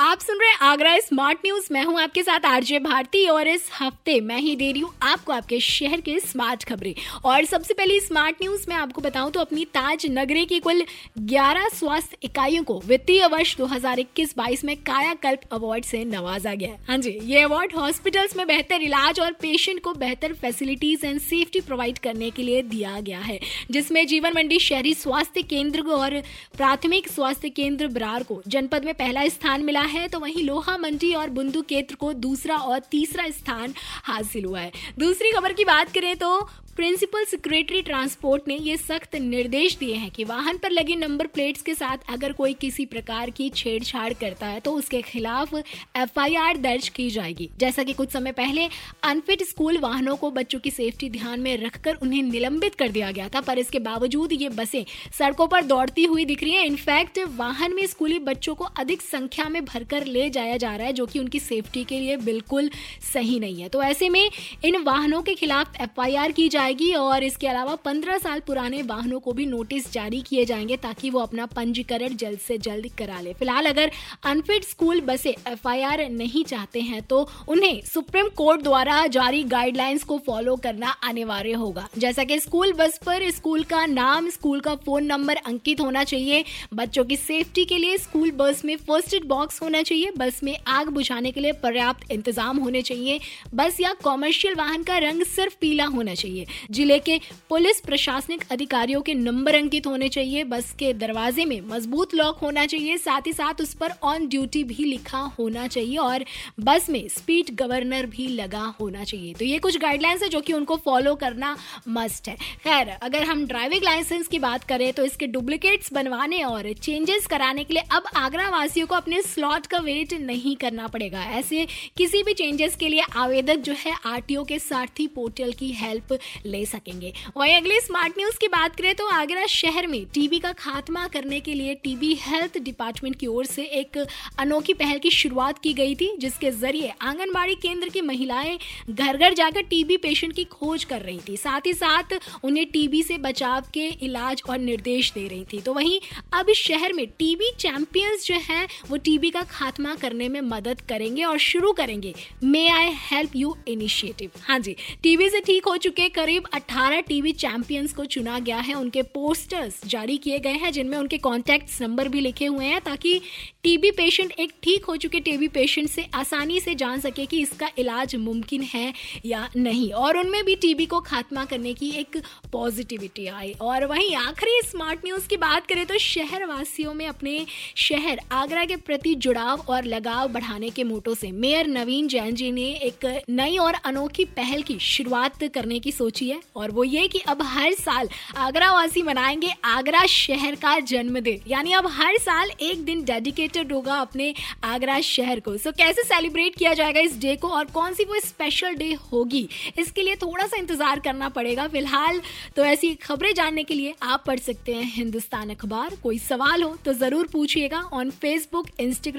आप 0.00 0.20
सुन 0.20 0.38
रहे 0.40 0.50
हैं 0.50 0.56
आगरा 0.62 0.98
स्मार्ट 0.98 1.38
न्यूज़। 1.44 1.66
मैं 1.72 1.82
हूँ 1.84 1.98
आपके 2.00 2.22
साथ 2.22 2.44
आरजे 2.46 2.78
भारती 2.78 3.26
और 3.28 3.48
इस 3.48 3.68
हफ़्ते 3.80 4.20
मैं 4.20 4.38
ही 4.38 4.54
दे 4.56 4.70
रही 4.72 4.80
हूँ 4.80 4.92
आपको 5.02 5.32
आपके 5.32 5.58
शहर 5.60 6.00
के 6.00 6.18
स्मार्ट 6.20 6.64
खबरें। 6.64 6.94
और 7.24 7.44
सबसे 7.44 7.74
पहले 7.74 7.98
स्मार्ट 8.00 8.36
न्यूज़ 8.42 8.64
में 8.68 8.74
आपको 8.76 9.00
बताऊँ 9.00 9.30
तो 9.30 9.40
अपनी 9.40 9.64
ताज 9.74 10.06
नगरी 10.10 10.44
की 10.44 10.60
कुल 10.60 10.82
11 11.30 11.68
स्वास्थ्य 11.74 12.16
इकाइयों 12.22 12.62
को 12.62 12.78
वित्तीय 12.86 13.26
वर्ष 13.26 13.54
2021-22 13.56 14.64
में 14.64 14.74
कायाकल्प 14.82 15.40
अवार्ड 15.52 15.84
से 15.84 16.02
नवाजा 16.06 16.54
गया 16.54 16.68
है। 16.68 16.78
हाँ 16.88 16.98
जी, 16.98 17.10
ये 17.24 17.42
अवार्ड 17.42 17.76
हॉस्पिटल्स 17.76 18.36
में 18.36 18.46
बेहतर 18.46 18.82
इलाज 18.82 19.20
और 19.20 19.32
पेशेंट 19.42 19.82
को 19.82 19.94
बेहतर 19.96 20.32
फैसिलिटीज़ 20.32 21.06
एंड 21.06 21.20
सेफ्टी 21.20 21.60
प्रोवाइड 21.60 21.98
करने 21.98 22.30
के 22.30 22.42
लिए 22.42 22.62
दिया 22.64 22.98
गया 23.00 23.20
है, 23.20 23.38
जिसमें 23.70 24.06
जीवन 24.06 24.34
मंडी 24.36 24.58
शहरी 24.60 24.94
स्वास्थ्य 24.94 25.42
केंद्र 25.44 25.82
और 25.90 26.20
प्राथमिक 26.56 27.08
स्वास्थ्य 27.08 27.48
केंद्र 27.50 27.88
बरार 27.90 28.22
को 28.22 28.42
जनपद 28.48 28.84
में 28.84 28.94
पहला 28.94 29.28
स्थान 29.28 29.64
मिला 29.64 29.88
है 29.90 30.06
तो 30.08 30.20
वहीं 30.20 30.44
लोहा 30.44 30.76
मंडी 30.78 31.12
और 31.14 31.30
बुंदू 31.30 31.62
केत्र 31.64 31.94
को 31.94 32.12
दूसरा 32.22 32.56
और 32.56 32.78
तीसरा 32.90 33.28
स्थान 33.30 33.74
हासिल 34.04 34.44
हुआ 34.44 34.60
है। 34.60 34.72
दूसरी 34.98 35.30
खबर 35.32 35.52
की 35.52 35.64
बात 35.66 35.92
करें 35.92 36.16
तो 36.16 36.40
प्रिंसिपल 36.76 37.24
सेक्रेटरी 37.24 37.80
ट्रांसपोर्ट 37.82 38.46
ने 38.48 38.56
ये 38.56 38.76
सख्त 38.76 39.14
निर्देश 39.16 39.76
दिए 39.76 39.94
हैं 39.94 40.10
कि 40.10 40.24
वाहन 40.24 40.58
पर 40.58 40.70
लगी 40.70 40.94
नंबर 40.96 41.26
प्लेट्स 41.26 41.62
के 41.62 41.74
साथ 41.74 42.10
अगर 42.10 42.32
कोई 42.32 42.52
किसी 42.54 42.84
प्रकार 42.86 43.30
की 43.30 43.48
छेड़छाड़ 43.50 44.12
करता 44.12 44.46
है 44.46 44.60
तो 44.60 44.72
उसके 44.72 45.00
खिलाफ 45.02 45.54
एफआईआर 45.54 46.56
दर्ज 46.58 46.88
की 46.88 47.08
जाएगी। 47.10 47.48
जैसा 47.60 47.82
कि 47.82 47.92
कुछ 47.92 48.10
समय 48.10 48.32
पहले 48.32 48.68
अनफिट 49.02 49.42
स्कूल 49.42 49.78
वाहनों 49.78 50.16
को 50.16 50.30
बच्चों 50.30 50.58
की 50.60 50.70
सेफ्टी 50.70 51.10
ध्यान 51.10 51.40
में 51.40 51.56
रखकर 51.56 51.98
उन्हें 52.02 52.22
निलंबित 52.22 52.74
कर 52.74 52.88
दिया 52.88 53.10
गया 53.10 53.28
था, 53.28 53.40
पर 53.40 53.58
इसके 53.58 53.78
बावजूद 53.80 54.32
ये 54.32 54.48
बसें 54.50 54.84
सड़कों 55.18 55.46
पर 55.46 55.64
दौड़ती 55.64 56.04
हुई 56.04 56.24
दिख 56.24 56.42
रही 56.42 56.52
है। 56.52 56.64
इनफैक्ट 56.66 57.18
वाहन 57.36 57.74
में 57.74 57.86
स्कूली 57.86 58.18
बच्चों 58.20 58.54
को 58.54 58.64
अधिक 58.64 59.02
संख्या 59.02 59.48
में 59.48 59.64
भरकर 59.80 60.06
ले 60.06 60.28
जाया 60.30 60.56
जा 60.56 60.74
रहा 60.76 60.86
है, 60.86 60.92
जो 60.92 61.06
कि 61.06 61.18
उनकी 61.18 61.38
सेफ्टी 61.40 61.84
के 61.84 61.98
लिए 62.00 62.16
बिल्कुल 62.16 62.70
सही 63.12 63.38
नहीं 63.40 63.62
है। 63.62 63.68
तो 63.68 63.82
ऐसे 63.82 64.08
में 64.08 64.30
इन 64.64 64.76
वाहनों 64.82 65.22
के 65.22 65.34
खिलाफ 65.34 65.80
एफ़ 65.80 66.00
की 66.32 66.48
जाएगी 66.48 66.92
और 66.94 67.24
इसके 67.24 67.46
अलावा 67.46 67.74
पंद्रह 67.74 68.18
साल 68.18 68.40
पुराने 68.40 68.82
वाहनों 68.82 69.20
को 69.20 69.32
भी 69.32 69.46
नोटिस 69.46 69.92
जारी 69.92 70.20
किए 70.20 70.44
जाएँगे 70.44 70.76
ताकि 70.76 71.10
वो 71.10 71.20
अपना 71.20 71.46
पंजीकरण 71.46 72.16
जल्द 72.16 72.38
से 72.38 72.58
जल्द 72.58 72.88
करा 72.98 73.20
ले। 73.20 73.32
फ़िलहाल 73.32 73.66
अगर 73.66 73.90
अनफिट 74.24 74.64
स्कूल 74.64 75.00
बसें 75.00 75.30
एफ़ 75.30 75.68
नहीं 76.10 76.44
चाहते 76.44 76.80
हैं 76.80 77.02
तो 77.02 77.28
उन्हें 77.48 77.80
सुप्रीम 77.84 78.28
कोर्ट 78.36 78.62
द्वारा 78.62 79.06
जारी 79.08 79.42
गाइडलाइंस 79.44 80.04
को 80.04 80.18
फॉलो 80.18 80.56
करना 80.56 80.90
अनिवार्य 81.04 81.52
होगा। 81.54 81.88
जैसा 81.98 82.24
कि 82.24 82.38
स्कूल 82.40 82.72
बस 82.72 82.98
पर 83.06 83.30
स्कूल 83.30 83.62
का 83.64 83.84
नाम 83.86 84.28
स्कूल 84.30 84.60
का 84.60 84.74
फ़ोन 84.76 85.04
नंबर 85.04 85.36
अंकित 85.36 85.80
होना 85.80 86.04
चाहिए। 86.04 86.44
बच्चों 86.74 87.04
की 87.04 87.16
सेफ्टी 87.16 87.64
के 87.64 87.78
लिए 87.78 87.98
स्कूल 87.98 88.30
बस 88.30 88.64
में 88.64 88.76
फ़र्स्ट 88.76 89.14
एड 89.14 89.24
बॉक्स 89.24 89.59
होना 89.62 89.82
चाहिए। 89.82 90.12
बस 90.16 90.40
में 90.42 90.56
आग 90.68 90.88
बुझाने 90.90 91.30
के 91.30 91.40
लिए 91.40 91.52
पर्याप्त 91.52 92.10
इंतज़ाम 92.12 92.58
होने 92.58 92.82
चाहिए। 92.82 93.20
बस 93.54 93.80
या 93.80 93.92
कॉमर्शियल 94.02 94.54
वाहन 94.54 94.82
का 94.82 94.98
रंग 94.98 95.22
सिर्फ़ 95.26 95.54
पीला 95.60 95.84
होना 95.86 96.14
चाहिए। 96.14 96.46
ज़िले 96.70 96.98
के 96.98 97.18
पुलिस 97.50 97.80
प्रशासनिक 97.80 98.44
अधिकारियों 98.50 99.00
के 99.00 99.14
नंबर 99.14 99.54
अंकित 99.54 99.86
होने 99.86 100.08
चाहिए। 100.08 100.44
बस 100.44 100.72
के 100.78 100.92
दरवाजे 100.94 101.44
में 101.44 101.60
मज़बूत 101.68 102.14
लॉक 102.14 102.38
होना 102.38 102.66
चाहिए। 102.66 102.96
साथ 102.98 103.26
ही 103.26 103.32
साथ 103.32 103.60
उस 103.60 103.74
पर 103.74 103.92
ऑन 104.02 104.26
ड्यूटी 104.28 104.64
भी 104.64 104.84
लिखा 104.84 105.18
होना 105.38 105.66
चाहिए 105.66 105.96
और 105.98 106.24
बस 106.60 106.88
में 106.90 107.06
स्पीड 107.08 107.54
गवर्नर 107.56 108.06
भी 108.06 108.26
लगा 108.28 108.64
होना 108.80 109.04
चाहिए। 109.04 109.34
तो 109.34 109.44
ये 109.44 109.58
कुछ 109.58 109.76
गाइडलाइंस 109.78 110.22
है 110.22 110.28
जो 110.28 110.40
कि 110.40 110.52
उनको 110.52 110.76
फॉलो 110.76 111.14
करना 111.16 111.56
मस्ट 111.88 112.28
है। 112.28 112.34
खैर, 112.64 112.88
अगर 113.02 113.24
हम 113.24 113.44
ड्राइविंग 113.46 113.84
लाइसेंस 113.84 114.28
की 114.28 114.38
बात 114.38 114.64
करें 114.64 114.92
तो 114.92 115.04
इसके 115.04 115.26
डुप्लीकेट्स 115.28 115.92
बनवाने 115.92 116.42
और 116.44 116.72
चेंजेस 116.74 117.26
कराने 117.26 117.64
के 117.64 117.74
लिए 117.74 117.82
अब 117.92 118.04
आगरा 118.16 118.48
वासियों 118.50 118.86
को 118.86 118.94
अपने 118.94 119.20
स्लॉट 119.22 119.49
का 119.66 119.78
वेट 119.78 120.12
नहीं 120.12 120.54
करना 120.56 120.86
पड़ेगा। 120.86 121.22
ऐसे 121.30 121.66
किसी 121.96 122.22
भी 122.22 122.32
चेंजेस 122.32 122.76
के 122.76 122.88
लिए 122.88 123.02
आवेदक 123.16 123.56
जो 123.56 123.72
है 123.78 123.94
आरटीओ 124.06 124.44
के 124.44 124.58
सारथी 124.58 125.06
पोर्टल 125.06 125.52
की 125.52 125.70
हेल्प 125.72 126.18
ले 126.46 126.64
सकेंगे। 126.66 127.12
वहीं 127.36 127.54
अगले 127.54 127.80
स्मार्ट 127.80 128.18
न्यूज़ 128.18 128.38
की 128.38 128.48
बात 128.48 128.76
करें 128.76 128.94
तो 128.94 129.06
आगरा 129.06 129.46
शहर 129.46 129.86
में 129.86 130.04
टीबी 130.14 130.38
का 130.38 130.52
खात्मा 130.52 131.06
करने 131.08 131.40
के 131.40 131.54
लिए 131.54 131.74
टीबी 131.74 132.14
हेल्थ 132.20 132.58
डिपार्टमेंट 132.58 133.16
की 133.16 133.26
ओर 133.26 133.46
से 133.46 133.62
एक 133.62 133.98
अनोखी 134.38 134.74
पहल 134.74 134.98
की 134.98 135.10
शुरुआत 135.10 135.58
की 135.58 135.72
गई 135.74 135.94
थी, 135.94 136.14
जिसके 136.18 136.50
ज़रिए 136.50 136.92
आंगनबाड़ी 137.02 137.54
केंद्र 137.54 137.88
की 137.88 138.00
महिलाएँ 138.00 138.58
घर 138.90 139.16
घर 139.16 139.34
जाकर 139.34 139.62
टीबी 139.62 139.96
पेशेंट 139.96 140.34
की 140.34 140.44
खोज 140.44 140.84
कर 140.84 141.00
रही 141.00 141.18
थी। 141.28 141.36
साथ 141.36 141.66
ही 141.66 141.72
साथ 141.74 142.18
उन्हें 142.44 142.66
टीबी 142.66 143.02
से 143.02 143.18
बचाव 143.18 143.64
के 143.74 143.86
इलाज 144.02 144.42
और 144.50 144.58
निर्देश 144.58 145.12
दे 145.12 145.26
रही 145.28 145.44
थी। 145.52 145.60
तो 145.60 145.74
वहीं 145.74 146.00
अब 146.32 146.52
शहर 146.56 146.92
में 146.92 147.06
टीबी 147.08 147.50
चैंपियंस 147.58 148.26
जो 148.26 148.34
है, 148.42 148.66
वो 148.90 148.96
टीबी 148.96 149.30
का 149.30 149.39
खात्मा 149.42 149.94
करने 149.94 150.28
में 150.28 150.40
मदद 150.40 150.80
करेंगे 150.80 151.24
और 151.24 151.38
शुरू 151.38 151.72
करेंगे 151.72 152.14
may 152.44 152.68
I 152.68 152.90
help 152.92 153.36
you 153.36 153.56
initiative 153.68 154.30
हाँ 154.42 154.58
जी 154.58 154.76
टीबी 155.02 155.28
से 155.28 155.40
ठीक 155.40 155.64
हो 155.64 155.76
चुके 155.76 156.08
करीब 156.08 156.20
करीब 156.20 156.42
18 156.54 157.06
टीवी 157.06 157.32
चैंपियंस 157.32 157.92
को 157.92 158.04
चुना 158.04 158.38
गया 158.38 158.56
है। 158.56 158.74
उनके 158.74 159.02
पोस्टर्स 159.02 159.80
जारी 159.86 160.16
किए 160.16 160.38
गए 160.38 160.52
हैं, 160.52 160.72
जिनमें 160.72 160.98
उनके 160.98 161.18
कॉन्टैक्ट 161.18 161.82
नंबर 161.82 162.08
भी 162.08 162.20
लिखे 162.20 162.46
हुए 162.46 162.64
हैं, 162.64 162.80
ताकि 162.80 163.20
टीबी 163.62 163.90
पेशेंट 163.90 164.32
एक 164.32 164.52
ठीक 164.62 164.84
हो 164.84 164.96
चुके 164.96 165.20
टीबी 165.20 165.48
पेशेंट 165.48 165.88
से 165.88 166.06
आसानी 166.14 166.60
से 166.60 166.74
जान 166.74 167.00
सके 167.00 167.26
कि 167.26 167.40
इसका 167.40 167.70
इलाज 167.78 168.16
मुमकिन 168.16 168.62
है 168.62 168.94
या 169.26 169.50
नहीं। 169.56 169.90
और 169.90 170.18
उनमें 170.18 170.44
भी 170.44 170.56
टीबी 170.56 170.86
को 170.86 171.00
खात्मा 171.00 171.44
करने 171.44 171.74
की 171.74 171.90
एक 171.90 172.22
पॉजिटिविटी 172.52 173.26
आई। 173.26 173.54
और 173.60 173.84
वहीं 173.84 174.16
आखिरी 174.16 174.60
स्मार्ट 174.68 175.00
न्यूज़ 175.04 175.28
की 175.28 175.36
बात 175.36 175.66
करें 175.66 175.86
तो 175.86 175.98
शहरवासियों 175.98 176.94
में 176.94 177.06
अपने 177.06 177.46
शहर 177.76 178.20
आगरा 178.32 178.64
के 178.64 178.76
प्रति 178.76 179.14
जुड़ाव 179.30 179.60
और 179.70 179.84
लगाव 179.84 180.28
बढ़ाने 180.28 180.68
के 180.70 180.84
मोटो 180.84 181.14
से 181.14 181.30
मेयर 181.32 181.66
नवीन 181.68 182.06
जैन 182.08 182.34
जी 182.34 182.50
ने 182.52 182.62
एक 182.84 183.04
नई 183.30 183.56
और 183.56 183.74
अनोखी 183.84 184.24
पहल 184.36 184.62
की 184.62 184.78
शुरुआत 184.82 185.44
करने 185.54 185.78
की 185.80 185.92
सोची 185.92 186.28
है 186.30 186.40
और 186.56 186.70
वो 186.70 186.84
ये 186.84 187.06
कि 187.08 187.18
अब 187.28 187.42
हर 187.42 187.72
साल 187.72 188.08
आगरा 188.36 188.72
वासी 188.72 189.02
मनाएँगे 189.02 189.52
आगरा 189.64 190.04
शहर 190.06 190.54
का 190.54 190.78
जन्मदिन। 190.82 191.42
यानी 191.48 191.72
अब 191.72 191.86
हर 191.90 192.16
साल 192.18 192.50
एक 192.60 192.84
दिन 192.84 193.04
डेडिकेटेड 193.04 193.72
होगा 193.72 193.96
अपने 193.96 194.32
आगरा 194.64 194.98
शहर 195.02 195.40
को। 195.40 195.56
सो 195.58 195.72
कैसे 195.72 196.02
सेलिब्रेट 196.04 196.56
किया 196.56 196.74
जाएगा 196.74 197.00
इस 197.00 197.18
डे 197.20 197.36
को 197.36 197.48
और 197.50 197.64
कौन 197.74 197.94
सी 197.94 198.04
वो 198.04 198.18
स्पेशल 198.24 198.74
डे 198.74 198.92
होगी? 199.12 199.48
इसके 199.78 200.02
लिए 200.02 200.16
थोड़ा 200.16 200.46
सा 200.46 200.56
इंतज़ार 200.56 201.00
करना 201.00 201.28
पड़ेगा। 201.30 201.68
फ़िलहाल 201.68 202.20
तो 202.56 202.64
ऐसी 202.64 202.94
खबरें 202.96 203.32
जानने 203.34 203.64
के 203.64 203.74
लिए 203.74 203.94
आप 204.02 204.24
पढ़ 204.26 204.40
सकते 204.40 204.74
हैं 204.74 204.90
हिंदुस्तान 204.94 205.50
अखबार। 205.50 205.96
कोई 206.02 206.18
सवाल 206.20 206.62
हो 206.62 206.76
तो 206.84 206.92
ज़रूर 206.94 207.28
पूछिएगा 207.32 207.80
on 207.92 208.10
Facebook 208.20 208.68
Instagram 208.80 209.18